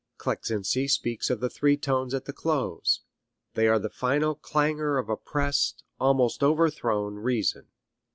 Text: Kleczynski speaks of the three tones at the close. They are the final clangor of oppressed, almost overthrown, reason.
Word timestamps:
Kleczynski 0.17 0.89
speaks 0.89 1.29
of 1.29 1.41
the 1.41 1.49
three 1.51 1.77
tones 1.77 2.15
at 2.15 2.25
the 2.25 2.33
close. 2.33 3.01
They 3.53 3.67
are 3.67 3.77
the 3.77 3.91
final 3.91 4.33
clangor 4.33 4.97
of 4.97 5.09
oppressed, 5.09 5.83
almost 5.99 6.41
overthrown, 6.41 7.17
reason. 7.17 7.67